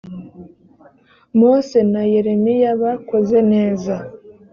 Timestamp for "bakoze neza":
2.81-3.93